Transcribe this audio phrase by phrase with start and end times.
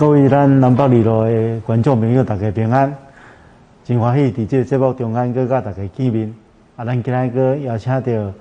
[0.00, 2.90] 各位咱南北二路的观众朋友，大家平安，
[3.84, 6.34] 真欢喜伫这个节目中间搁甲大家见面。
[6.74, 8.32] 啊，咱今日搁邀请到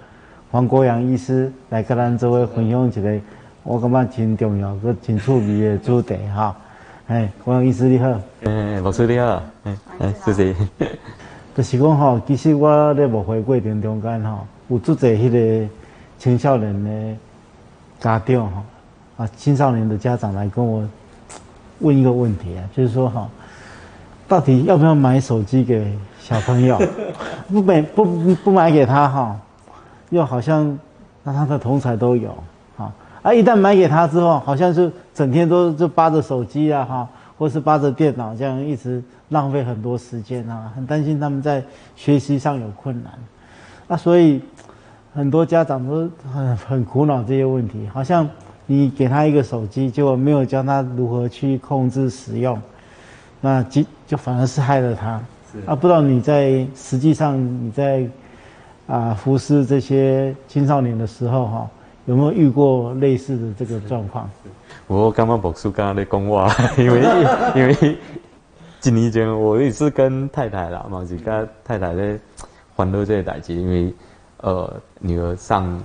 [0.51, 3.19] 黄国阳医师来甲咱做伙分享一个，
[3.63, 6.55] 我感觉真重要、搁真趣味的主题哈。
[7.07, 8.07] 哎，国阳医师你好。
[8.43, 9.43] 诶，老师你好。
[9.65, 10.55] 诶，诶，谢谢。
[11.57, 15.69] 就是讲吼，其实我咧无回过程中间吼，有做侪迄个
[16.17, 17.17] 青少年的
[17.99, 18.63] 家长吼，
[19.17, 20.87] 啊，青少年的家长来跟我。
[21.79, 23.27] 问一个问题啊，就是说哈，
[24.27, 26.79] 到底要不要买手机给小朋友？
[27.49, 28.05] 不买不
[28.35, 29.39] 不买给他哈，
[30.09, 30.77] 又好像
[31.23, 32.35] 那他的同才都有
[32.77, 37.07] 哈，啊一旦买给他之后，好像是整天都就扒着手机啊哈，
[37.37, 41.63] 或是扒着电脑这样一直浪费很多时间啊，很担心他们在
[41.95, 43.13] 学习上有困难，
[43.87, 44.41] 那所以
[45.13, 48.27] 很多家长都很很苦恼这些问题，好像。
[48.71, 52.61] 你给他一个手机，结果没有教他如何去控制使用，
[53.41, 55.19] 那就就反而是害了他。
[55.65, 58.07] 啊，不知道你在实际上你在
[58.85, 61.67] 啊服侍这些青少年的时候哈，
[62.05, 64.29] 有没有遇过类似的这个状况？
[64.85, 66.47] 我刚刚博叔刚刚在讲话，
[66.77, 67.01] 因为
[67.57, 67.97] 因为
[68.79, 72.19] 几年前我也是跟太太啦，嘛是跟太太在
[72.75, 73.91] 欢乐这个代志，因为
[74.41, 75.81] 呃女儿上。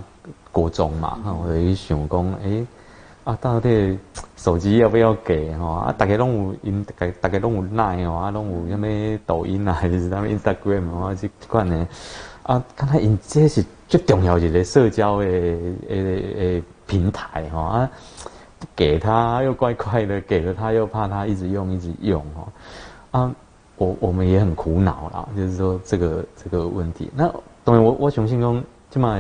[0.55, 2.64] 国中嘛，我就想讲，诶，
[3.24, 3.98] 啊，到底
[4.36, 5.66] 手机要不要给吼？
[5.66, 11.88] 啊，大家拢有因，大家大家拢有奈哦，啊，拢有什么抖音啊，还是啥物 Instagram 啊，这款呢？
[12.44, 17.91] 啊，看他因这是最重要一个社交的诶诶平台吼啊，
[18.77, 22.46] 给他又怪怪的，给了他又怕他一直用一直用哦，
[23.11, 23.34] 啊，
[23.77, 27.11] 我我们也很苦恼啦，就是说这个这个问题。
[27.16, 27.28] 那
[27.64, 29.18] 当然，我我相信讲，起码。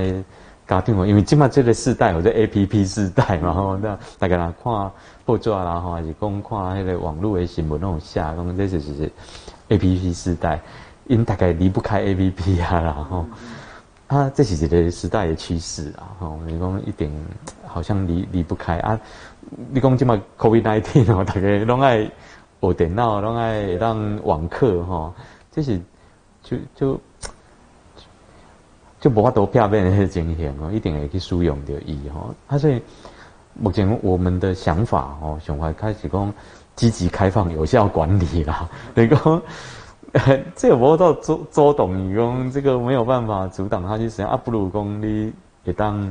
[0.66, 4.90] 家庭哦，因为今嘛这个时代，或者 A P P 时代嘛吼，那大家看
[5.26, 9.10] 报纸啦吼，还是讲看迄个网络的新闻那种下，讲这就是
[9.68, 10.58] A P P 时代，
[11.06, 13.26] 因大概离不开 A P P 啊然后，
[14.06, 17.12] 啊，这是一个时代的趋势啊吼，你讲一点
[17.66, 18.78] 好像离离不开。
[18.78, 18.98] 啊，
[19.70, 22.10] 你讲今嘛 COVID nineteen 哦，大家拢爱
[22.60, 25.12] 学电脑，拢爱让网课吼，
[25.50, 25.78] 这是
[26.42, 26.56] 就。
[26.74, 26.98] 就
[29.04, 32.34] 就无法度片面的情形哦，一定会去使用着伊吼。
[32.46, 32.80] 啊，所以
[33.52, 36.32] 目前我们的想法吼，想法开始讲
[36.74, 38.66] 积极开放、有效管理啦。
[38.94, 39.42] 你 讲
[40.56, 45.30] 这个无到周周董，你讲这个没有办法阻挡他去使用啊，不如讲你
[45.64, 46.10] 也当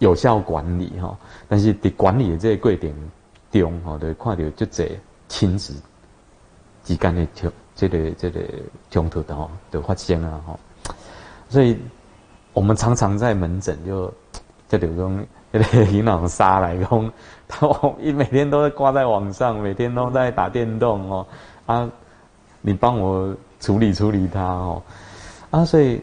[0.00, 1.16] 有效管理哈。
[1.46, 2.92] 但是伫管理的这个过程
[3.52, 4.90] 中吼，就看到就这
[5.28, 5.74] 亲子
[6.82, 8.40] 之间的冲，这个这个
[8.90, 10.58] 冲突的吼，就发生啊吼。
[11.48, 11.78] 所以。
[12.56, 14.10] 我们常常在门诊就
[14.66, 17.12] 就刘工那个营养杀来讲，
[17.46, 17.68] 他
[18.00, 21.26] 一每天都在挂在网上，每天都在打电动哦
[21.66, 21.88] 啊，
[22.62, 24.82] 你帮我处理处理他哦
[25.50, 26.00] 啊，所以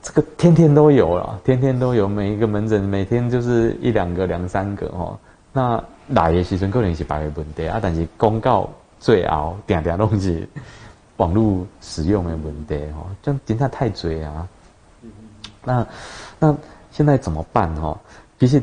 [0.00, 5.16] 这个天天都有了，天天都有，每一个门诊每天就是一两个、两三个哦。
[5.52, 8.66] 那来的时阵可能是别个问题啊，但是公告
[8.98, 10.48] 最后定定拢是
[11.18, 14.48] 网络使用的问题哦，这真的太嘴啊。
[15.64, 15.86] 那
[16.38, 16.56] 那
[16.90, 17.98] 现在怎么办哈？
[18.38, 18.62] 其实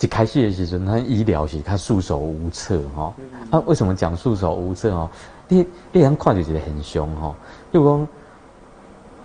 [0.00, 3.14] 一开始的时候，他医疗是他束手无策哈。
[3.50, 5.08] 啊，为什么讲束手无策哦？
[5.48, 7.34] 你你人看就觉得很凶哈。
[7.72, 8.08] 就讲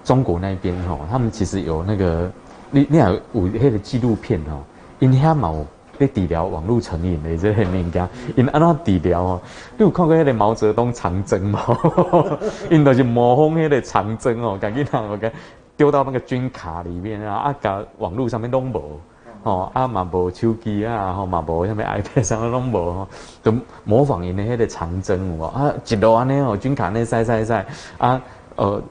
[0.03, 2.31] 中国那边哈，他们其实有那个
[2.69, 4.61] 你你有有那个纪录片哦，
[4.99, 5.65] 因遐毛
[5.97, 9.41] 在治疗网络成瘾的这些物件，因安怎治疗哦？
[9.77, 11.59] 你有看过那个毛泽东长征吗？
[12.69, 15.31] 因就是模仿那个长征哦，赶紧让我讲。
[15.77, 18.99] 丢到那个军卡里面啊，啊，搞网络上面拢无，
[19.43, 23.07] 吼，啊嘛无手机啊，吼嘛无什么 iPad 上面拢无，吼，
[23.43, 27.65] 就模仿因的迄个长征，哦，啊，一路安尼哦，军卡那塞塞塞，
[27.99, 28.19] 啊，
[28.55, 28.81] 呃，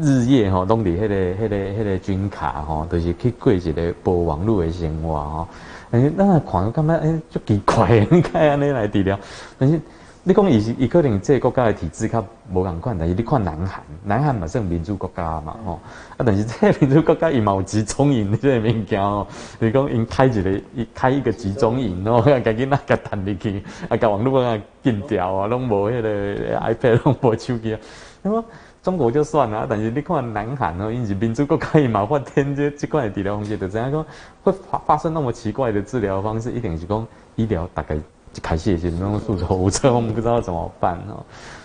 [0.00, 5.48] 日夜吼拢伫迄个、迄个、迄个军卡，吼，就是去过一个无网络的生活，吼，
[5.90, 9.18] 哎，那看感觉哎，就奇怪， 你看安尼来治疗，
[9.58, 9.78] 但是。
[10.24, 15.80] 你讲伊伊可能即个国家的体制较无共款，但是你看南韩，南韩嘛算民主国家嘛吼，
[16.16, 19.26] 啊，但是即个民主国家伊嘛有集中营即个物件哦，
[19.58, 27.80] 你讲因开一个伊开一个集中营哦， 赶紧那个弹入去，啊，甲网络啊禁掉啊，拢无迄个 iPad， 拢无手机啊。
[28.22, 28.44] 那么
[28.80, 34.06] 中国就算了，但是你看南韩哦，因是民主国家伊嘛发天这这款的治疗方式，就怎样讲
[34.44, 37.04] 会发发生那么奇怪的治疗方式，一定是讲
[37.34, 37.98] 医疗大概。
[38.32, 41.22] 就开始也是那种束手无策，我们不知道怎么办哦。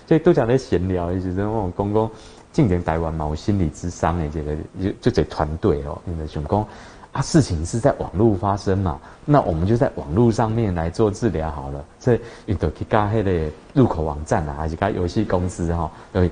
[0.07, 2.09] 所以都讲在闲聊，也是那种公公
[2.51, 6.65] 近年台湾嘛，我心理智商的这个就就这团队哦，因为想讲
[7.11, 11.83] 啊，事情是在网络发生嘛，那我们就在网络上面来做治疗好了。
[11.99, 16.29] 所以你都去加迄个入口网站啊，还是加游戏公司哈，要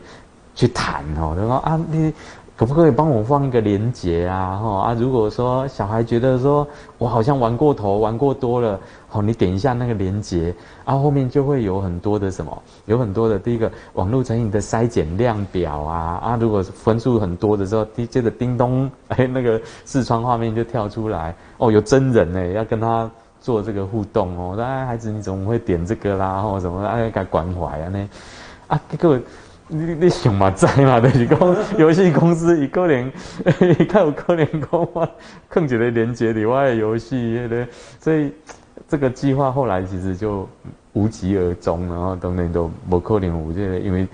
[0.54, 2.14] 去谈哦，就说啊你。
[2.58, 4.58] 可不可以帮我放一个连接啊？
[4.64, 6.66] 哈啊，如果说小孩觉得说
[6.98, 8.80] 我好像玩过头、玩过多了，
[9.10, 10.56] 好，你点一下那个连接，
[10.86, 23.12] 啊，后面就会有很多的什么，有很多的第一个网络成瘾的筛检量表啊啊，如果分数很多的时候，接着叮咚， 哎，那个视窗画面就跳出来，哦，有真人呢，要跟他
[23.42, 26.42] 做这个互动哦，那孩子你怎么会点这个啦？
[26.42, 28.10] 或什么哎，该关怀啊呢？
[28.68, 29.22] 啊，这个。
[29.68, 31.00] 你你想嘛知嘛？
[31.00, 31.40] 就是讲
[31.78, 33.12] 游戏公司一个人，
[33.90, 35.10] 他有可能讲我
[35.50, 37.68] 控制的连接里外的游戏，迄个
[38.00, 38.32] 所以
[38.88, 40.48] 这个计划后来其实就
[40.94, 44.08] 无疾而终，然后等等都无可能有这个，因为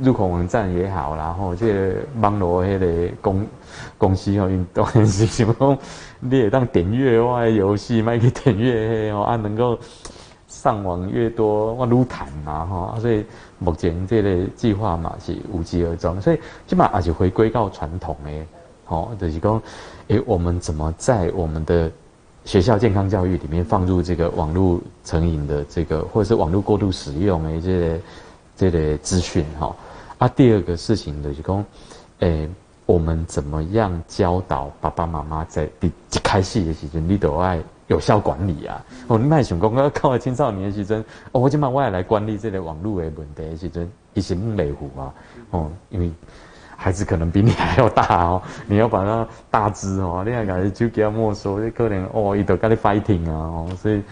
[0.00, 3.46] 入口网站也好，然后这个网络迄个公
[3.98, 5.78] 公司哦，当然是想讲
[6.20, 9.76] 你也当点阅外游戏，卖去点阅哦，啊能够。
[10.62, 13.24] 上网越多，我撸谈嘛哈，所以
[13.58, 16.38] 目前这类计划嘛是无疾而终，所以
[16.68, 18.46] 起码也是回归到传统诶，
[18.86, 19.60] 哦，就是讲，
[20.06, 21.90] 诶，我们怎么在我们的
[22.44, 27.98] 学校健康教育里面放入这个网络成瘾的这个，或者是网络过度使用诶，这个
[28.56, 29.74] 这类资讯哈？
[30.18, 31.64] 啊，第二个事情就是讲，
[32.20, 32.48] 诶，
[32.86, 35.90] 我们怎么样教导爸爸妈妈在一
[36.22, 37.60] 开始的时候，你都爱。
[37.92, 38.82] 有效管理啊！
[39.06, 45.12] 哦，你卖想讲，我靠青少年的时阵，哦，我今晚我也来管理这个网络的问题的时阵，一些不维护啊！
[45.50, 46.10] 哦，因为
[46.74, 53.34] 孩子可能比你还要大哦， 你要把他大只哦，你还搞就给他没收，这可能哦，一头跟你 fighting 啊！
[53.34, 54.02] 哦，所以，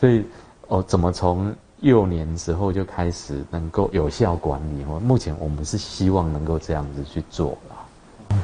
[0.00, 0.24] 所以
[0.68, 4.82] 哦，怎么从幼年时候就开始能够有效管理？
[4.88, 8.38] 哦，目前我们是希望能够这样子去做了。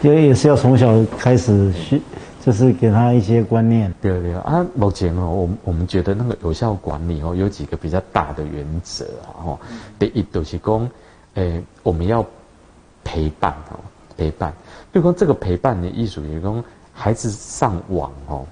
[0.00, 2.00] 因为也是要从小开始去。
[2.48, 4.64] 就是给他一些观念，对对啊。
[4.74, 9.44] 目前哦，我我们觉得那个有效管理哦，有几个比较大的原则啊。
[9.44, 9.58] 哦，
[9.98, 10.90] 第一就是讲，
[11.34, 12.24] 诶，我们要
[13.04, 13.76] 陪伴哦，
[14.16, 14.50] 陪伴。
[14.90, 16.64] 比如说这个陪伴的艺术，就是讲
[16.94, 18.46] 孩子上网哦，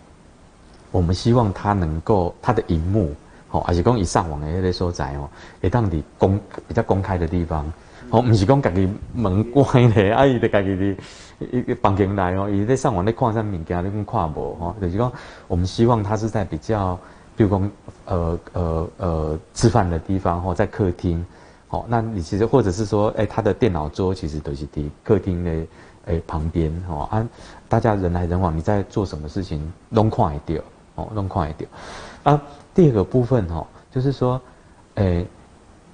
[0.91, 3.15] 我们希望他能够他的荧幕
[3.51, 5.27] 哦，而且讲一上网的那些所在哦，
[5.63, 6.39] 会当你公
[6.69, 7.73] 比较公开的地方。
[8.11, 10.97] 哦，不是讲家己门关咧，啊，伊得家己的
[11.51, 15.13] 一个房间内哦，伊在上网咧看啥物件，你讲看无吼，就是讲
[15.49, 16.97] 我们希望他是在比较，
[17.37, 17.71] 比如讲
[18.05, 21.25] 呃呃呃吃饭的地方吼，在客厅，
[21.67, 25.67] 好，那你其实或者是说，哎，他的电脑桌其实都是伫客厅的
[26.07, 27.29] 哎旁边吼，啊，
[27.69, 29.61] 大家人来人往，你在做什么事情，
[29.91, 30.63] 拢看会到，
[30.95, 32.41] 哦，拢看会到，啊，
[32.73, 34.41] 第二个部分吼，就是说，
[34.95, 35.27] 哎。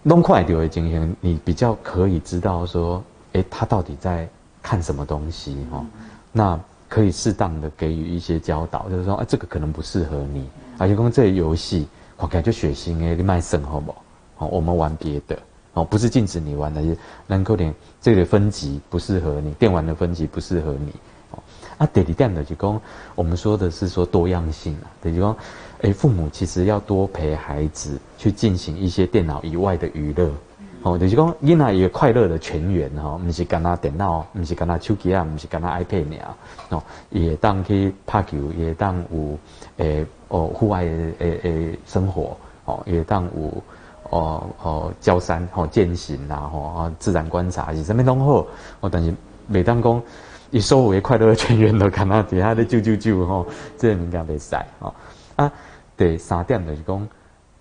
[0.04, 3.02] 弄快点的经验，你比较可以知道说，
[3.34, 4.28] 哎，他到底在
[4.60, 5.84] 看什么东西哈？
[6.32, 6.58] 那
[6.88, 10.44] 可以适当的给予一些教导，就是说，哎，这个可能不适合你，
[10.78, 14.02] 而且讲这游戏，我感觉血腥诶，你卖肾好不好？
[14.38, 15.38] 好，我们玩别的，
[15.74, 16.96] 哦，不是禁止你玩的，是
[17.28, 20.94] 能够点这个分级不适合你，电玩的分级不适合你，哦，
[21.82, 22.80] 啊，第二点的就讲，
[23.14, 25.36] 我们说的是说多样性啊，等于说。
[25.82, 30.30] 哎，父母其实要多陪孩子去进行一些电脑以外的娱乐，
[30.84, 36.34] 哦，就是讲囡仔一个快乐的全员哈，不是干那电脑，不是干那手机啊，不是干那 iPad 尔，
[36.68, 39.36] 哦，也当去拍球，也当有
[39.78, 43.62] 诶哦户外诶诶生活，哦，也当有
[44.10, 48.46] 哦哦交山哦践行啦，吼自然观察是什么拢好，
[48.78, 49.12] 哦，但是
[49.48, 50.00] 每当讲
[50.52, 53.46] 以收为快乐的泉源都干那底下的救救救吼，
[53.78, 54.94] 这个敏感被晒吼
[55.34, 55.50] 啊。
[55.96, 57.08] 第三点就是讲，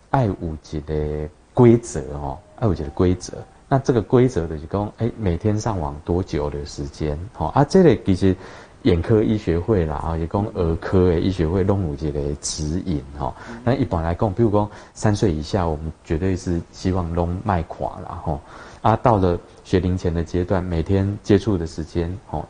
[0.09, 0.35] 爱有
[0.71, 3.33] 一个规则哦，爱有一个规则。
[3.69, 7.17] 那这个规则就是讲，哎，每天上网多久的时间？
[7.33, 8.35] 吼，啊，这个其实
[8.81, 13.33] 眼科医学会啦，啊，也讲儿科的医学会拢有一个指引哈。
[13.63, 18.41] 那一般来讲，比如讲三岁以下，我们绝对是希望拢卖垮了吼。
[18.81, 22.43] 啊，到了学龄前的阶段，每天接触的时间哦，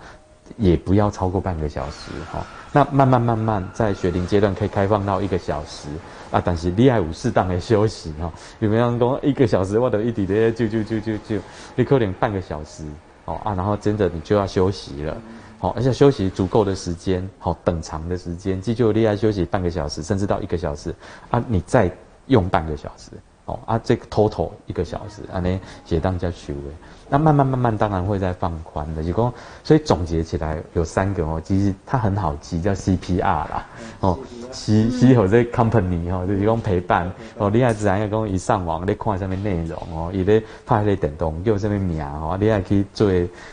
[0.57, 2.45] 也不要超过半个小时哈。
[2.71, 5.89] 那慢慢慢慢在学龄阶段可以开放到一个小时
[6.31, 8.31] 啊，但是你爱有适当的休息哈。
[8.59, 11.37] 有没有讲一个小时或者一点的就就就就就，
[11.75, 12.85] 你可能半个小时
[13.25, 15.17] 哦啊，然后真的你就要休息了，
[15.59, 20.95] 好，而且休息足够的时间，好等长的时间，既就厉害休息半个小时，甚至到一个小时
[21.29, 21.91] 啊，你再
[22.27, 23.11] 用半个小时。
[23.51, 26.75] 哦啊，这个 total 一个小时，安尼写当叫修诶。
[27.09, 29.03] 那慢慢慢慢，当然会再放宽的。
[29.03, 33.65] 就讲，所以总结起来有三个哦，其实它很好记，叫 CPR 啦。
[33.99, 34.17] 哦
[34.51, 37.11] ，C C 或者 company 哦，就是讲陪伴。
[37.37, 43.11] 哦，你还自然要讲一上网，你看上面内容哦，伊咧拍咧电动叫什么名哦，你还可以做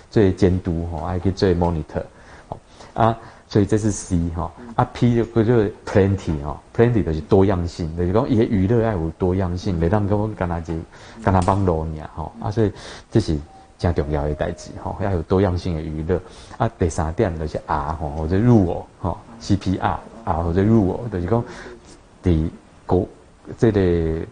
[0.09, 2.02] 做监督哦，还可以做 monitor。
[2.50, 2.57] 哦
[2.95, 5.55] 啊，所以这是 C 哈，啊 P 就就
[5.87, 10.78] plenty 哈，plenty 就是多样性，就是讲伊个娱乐爱有多样性，袂当跟我干那只
[11.25, 12.71] 干那帮罗尔哈，啊所以
[13.11, 13.38] 这是
[13.78, 16.21] 真重要的代志哈，要有多样性的娱乐。
[16.59, 21.43] 啊第三点就是 R 哈，或者入我哈，CPR 啊或者入我，就是讲
[22.23, 22.50] 伫
[22.85, 23.09] 国
[23.57, 24.26] 这个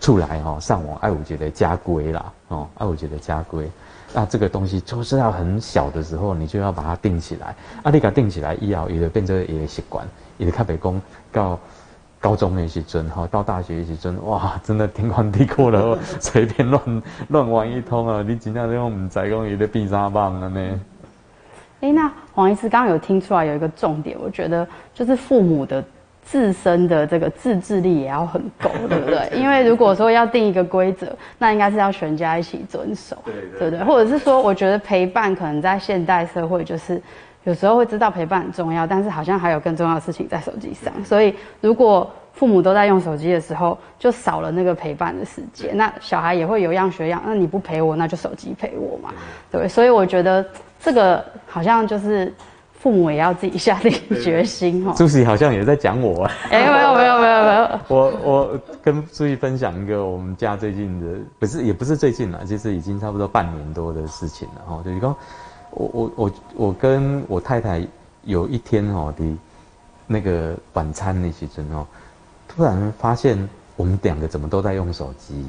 [0.00, 3.70] 出来哈，上网爱有一个家规啦，哦爱有一个家规。
[4.14, 7.54] 那这个东西就是要很小的时候，你就要把它定起来。
[7.82, 10.06] 啊，你给它定起来，以后也就变成一个习惯。
[10.38, 11.58] 也就特别讲到
[12.20, 18.24] 高中那时阵，哈，到大学时阵，哇，真的天荒地阔了，随便乱乱玩一通啊！
[18.26, 20.80] 你真正用唔在讲，有在变啥棒了呢？
[21.80, 25.84] 哎，那黄医师刚刚有听出来有一个重点，我觉得就是父母的。
[26.30, 29.30] 自身的这个自制力也要很够， 对不对？
[29.34, 31.06] 因为如果说要定一个规则，
[31.38, 33.16] 那应该是要全家一起遵守，
[33.58, 33.82] 对不对？
[33.82, 37.00] 或者是说，我觉得陪伴可能在现代社会，就是
[37.44, 40.92] 有时候会知道陪伴很重要，但是好像还有更重要的事情在手机上。
[41.02, 45.74] 所以，如果父母都在用手机的时候，就少了那个陪伴的时间。
[45.74, 49.14] 那小孩也会有样学样，那你不陪我，那就手机陪我嘛，
[49.50, 49.66] 对。
[49.66, 50.44] 所以我觉得
[50.78, 52.30] 这个好像就是。
[52.80, 53.92] 父母也要自己下定
[54.22, 54.94] 决心哈。
[54.96, 56.32] 朱熹好像也在讲我啊。
[56.50, 57.80] 哎，没有没有没有没有。
[57.88, 64.80] 我我跟朱熹分享一个我们家最近的，不是也不是最近了，其实已经差不多半年多的事情了哈。
[64.84, 65.16] 就是说，
[65.70, 67.84] 我我我我跟我太太
[68.22, 69.24] 有一天哦的，
[70.06, 71.84] 那个晚餐那些阵哦，
[72.46, 73.36] 突然发现
[73.74, 75.44] 我们两个怎么都在用手机。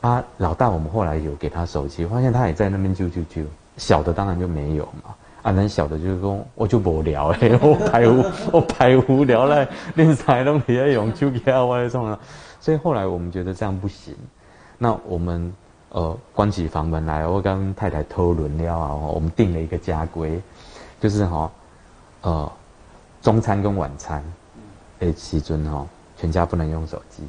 [0.00, 3.44] 啊，老大我们后来有给他手机，发现他也在那边啾啾啾，
[3.76, 5.14] 小的当然就没有嘛。
[5.42, 12.18] 啊，人小的就是讲，我就无聊诶，我排无我排无聊咧，连菜拢伫咧用手机啊，我咧创啊，
[12.60, 14.14] 所以后来我们觉得这样不行，
[14.78, 15.52] 那我们
[15.88, 20.40] 呃关起房门来，我跟太太偷轮了啊，我们定了一个家规，
[21.00, 21.50] 就是哈，
[22.20, 22.52] 呃，
[23.20, 24.22] 中餐跟晚餐，
[25.00, 25.84] 诶，时阵哈，
[26.16, 27.24] 全家不能用手机，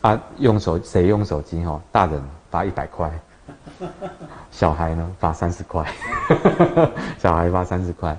[0.00, 3.12] 啊，用手谁用手机哈，大人罚一百块。
[4.50, 5.84] 小孩呢发三十块，
[7.18, 8.16] 小孩发三十块，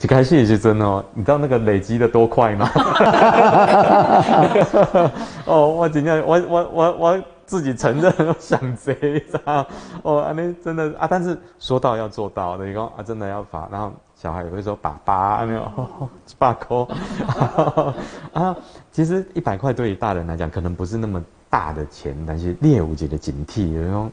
[0.00, 2.70] 一开始也是真哦，你知道那个累积的多快吗？
[5.46, 9.66] 哦，我今天我我我我自己承认想贼样
[10.02, 16.08] 哦，那真的啊，但是说到要做到，的，你说啊真的要罚，然后小孩也会说爸爸没有？
[16.38, 16.88] 爸扣
[18.32, 18.56] 啊，
[18.90, 24.10] 其实一百块对于大人来讲可能不是那么大的钱，但是猎物级的警惕，有种。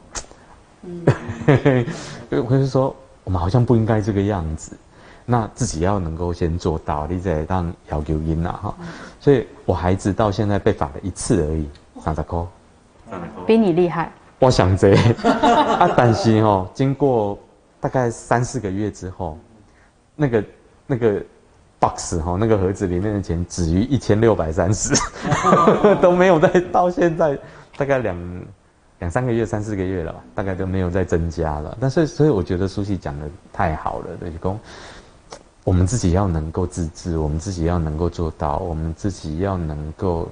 [0.86, 1.86] 嗯，
[2.48, 4.76] 我就说，我们好像不应该这个样子，
[5.24, 8.74] 那自己要能够先做到，你再当要求音呐哈。
[9.18, 11.68] 所以我孩子到现在被罚了一次而已，
[12.02, 12.44] 三十块，
[13.46, 14.12] 比你厉害。
[14.38, 17.38] 我想这， 啊，但是哦，经过
[17.80, 19.38] 大概三四个月之后，
[20.14, 20.44] 那个
[20.86, 21.22] 那个
[21.80, 24.94] box 哈，那个盒子里面的钱止于一千六百三十，
[26.02, 27.38] 都没有再到现在
[27.76, 28.16] 大概两。
[29.00, 31.76] 两三个月、三四个月了吧，大概都没有再增加了。
[31.80, 34.58] 但是，所以我觉得苏西讲的太好了，对公，
[35.62, 40.28] 我们自己要能够自制，我们自己要能够做到，我们自己要能够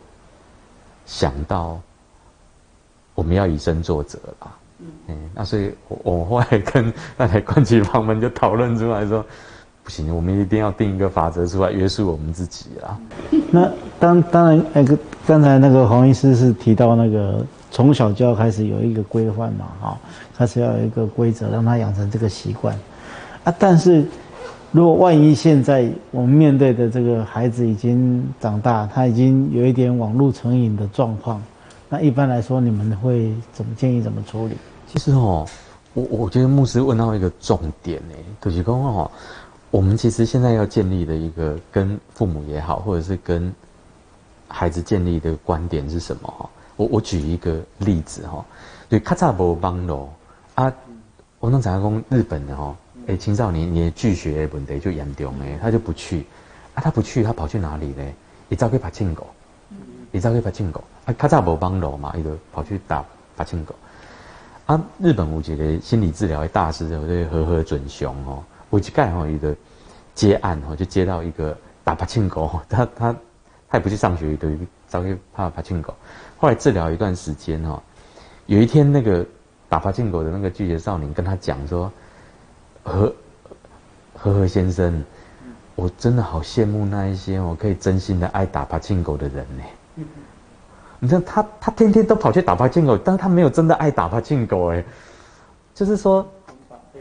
[1.05, 1.79] 想到，
[3.15, 4.53] 我们要以身作则啦。
[5.09, 9.23] 嗯，那所以，我我后来跟 那台关起房门就讨论出来说，
[9.83, 12.99] 不行，我们一定要定一个法则出来约束我们自己啊。
[13.51, 17.45] 那当当然，那个刚才那个黄医师是提到那个。
[17.73, 19.99] 从小就要开始有一个规范嘛，哈，
[20.37, 22.79] 开始要有一个规则，让他养成这个习惯，
[23.45, 24.07] 啊，但是
[24.71, 31.43] 如果万一现在我们面对的这个孩子已经长大，他已经有一点网络成瘾的状况，
[31.89, 34.55] 那一般来说你们会怎么建议怎么处理？
[34.87, 35.47] 其实哦，
[35.95, 39.11] 我我觉得牧师问到一个重点呢，就是说哦，
[39.71, 43.51] 我们其实现在要建立的一个跟父母也好，或者是跟
[44.47, 46.51] 孩子建立的观点是什么哈？
[46.83, 48.45] 我我举一个例子哈，
[48.89, 50.13] 对，卡扎博邦罗
[50.57, 50.73] 啊，
[51.39, 52.75] 我能讲讲日本的哈，
[53.07, 56.27] 哎，青少年你拒学问题就严重哎，他就不去，
[56.75, 58.03] 啊，他不去，他跑去哪里呢？
[58.49, 59.29] 你早去爬青狗，
[60.11, 63.05] 你早去爬青狗，啊，卡扎博邦罗嘛，伊就跑去打
[63.37, 63.75] 爬青狗，
[64.67, 69.55] 啊，日本有一个心理治疗的大师，叫做和和准雄哦，我去盖哈一个
[70.17, 73.15] 接案哈，就接到一个打爬青狗，他他
[73.71, 74.49] 他也不去上学，就
[74.93, 75.95] 早去爬爬进狗。
[76.37, 77.83] 后来治疗一段时间哈，
[78.45, 79.25] 有一天那个
[79.67, 81.91] 打发进狗的那个拒绝少年跟他讲说
[82.85, 83.11] ：“何
[84.15, 85.03] 何何先生，
[85.75, 90.05] 我真的好羡慕那一些我可以真心的爱打发进狗的人呢。
[90.99, 94.85] 你知道他他天天都跑去打发进狗，但是他没有真的爱打发进狗哎，
[95.75, 96.25] 就是说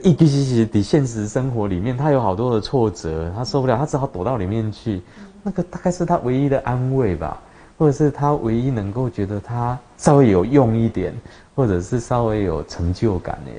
[0.02, 5.02] 一其实是的现实生活里面，他有好多的挫折，他受不了，他只好躲到里面去。
[5.44, 7.42] 那个大概是他唯一的安慰吧，
[7.82, 11.12] 或者是他唯一能够觉得他稍微有用一点，
[11.56, 13.52] 或者是稍微有成就感的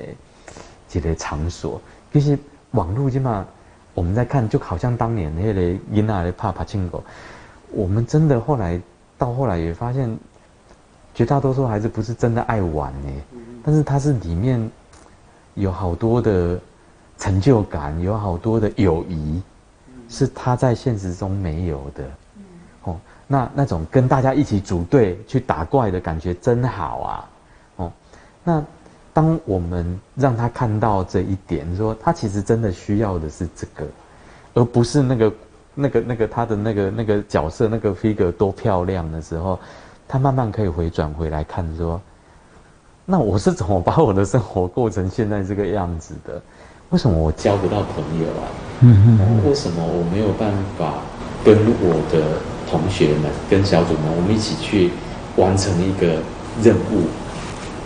[0.87, 1.81] 这类场所。
[2.13, 2.39] 其实
[2.71, 3.45] 网络起码
[3.93, 7.03] 我们在看，就好像当年那个伊娜的帕帕庆狗，
[7.73, 8.79] 我们真的后来
[9.17, 10.17] 到后来也发现，
[11.13, 13.09] 绝大多数孩子不是真的爱玩呢，
[13.61, 14.71] 但是他是里面。
[15.55, 16.59] 有好多的
[17.19, 19.39] 成就感，有好多的友谊，
[20.09, 22.03] 是他在现实中没有的。
[23.33, 27.29] 哦，那那种跟大家一起组队去打怪的感觉真好啊！
[27.77, 27.91] 哦，
[28.43, 28.63] 那
[29.13, 33.87] 当我们让他看到这一点，说他其实真的需要的是这个，
[34.53, 35.33] 而不是那个、
[35.73, 39.59] 那个、那个他的那个那个角色那个 figure 多漂亮的时候，
[40.07, 41.99] 他慢慢可以回转回来看说。
[43.05, 46.41] 那我是怎么把我的生活过成现在这个样子的？
[46.89, 48.45] 为什么我交不到朋友啊？
[49.45, 50.93] 为什么我没有办法
[51.43, 52.39] 跟我的
[52.73, 54.89] 同学们、跟小组们，我们一起去
[55.35, 56.19] 完成一个
[56.63, 57.05] 任务？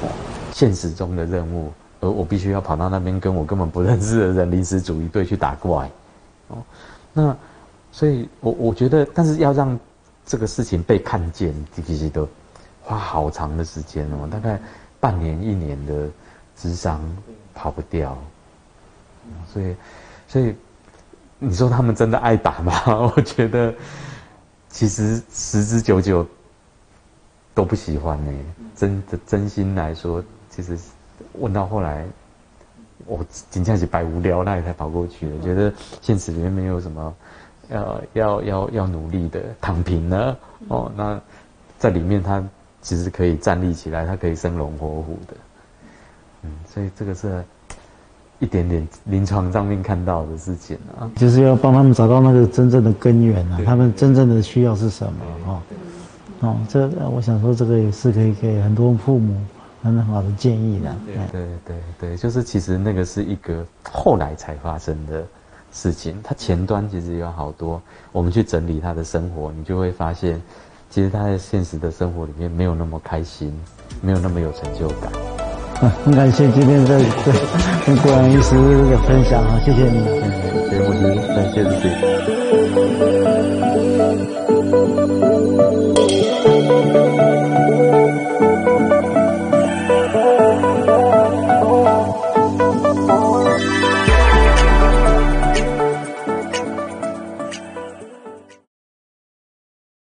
[0.01, 0.08] 哦，
[0.53, 5.89] 现实中的任务，而我必须要跑到那边跟我根本不认识的人临时组一队去打怪。
[6.48, 6.58] 哦，
[7.12, 7.36] 那
[7.91, 9.77] 所以，我我觉得，但是要让
[10.25, 11.53] 这个事情被看见，
[11.86, 12.25] 其实都
[12.82, 14.58] 花好长的时间哦，大概。
[15.00, 16.10] 半年一年的
[16.56, 17.00] 智商
[17.53, 18.17] 跑不掉，
[19.53, 19.75] 所以，
[20.27, 20.56] 所以
[21.38, 22.74] 你说他们真的爱打吗？
[23.15, 23.72] 我觉得
[24.77, 26.24] 其实十之九九
[27.55, 28.31] 都不喜欢呢。
[28.75, 30.77] 真的真心来说，其实
[31.34, 32.05] 问到后来，
[33.07, 37.15] 我仅仅是百无聊赖才跑过去的，觉得现实里面没有什么
[37.69, 40.91] 要要要要努力的，躺平了哦。
[40.96, 41.19] 那
[41.79, 42.43] 在里面他。
[42.79, 45.34] 其实可以站立起来，他可以生龙活虎的，
[46.43, 47.43] 嗯，所以这个是
[48.39, 55.14] 一点点临床上面看到的事情啊，就是要帮他们找到那个真正的根源啊，他们真正的需要是什么
[55.46, 55.61] 哦，
[56.42, 59.35] 哦，这我想说这个也是可以给很多父母
[59.83, 65.24] 很好的建议的，对对对对，就是其实那个是一个后来才发生的
[65.72, 70.42] 事情，它前端其实有好多，我们去整理他的生活，你就会发现。
[70.90, 73.53] 其实他在现实的生活里面没有那么开心，
[74.01, 75.11] 没有那么有成就感。
[75.79, 77.33] 很 感谢今天的对
[77.85, 78.55] 跟郭阳医师
[78.90, 80.00] 的分享啊，谢谢你。
[80.24, 80.31] 嗯，
[80.70, 81.83] 对，我觉得感谢自己。